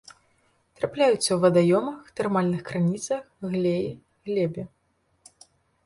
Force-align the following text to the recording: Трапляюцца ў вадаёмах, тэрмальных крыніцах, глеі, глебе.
Трапляюцца 0.79 1.17
ў 1.33 1.37
вадаёмах, 1.43 2.09
тэрмальных 2.21 2.61
крыніцах, 2.73 3.21
глеі, 3.53 3.89
глебе. 4.29 4.63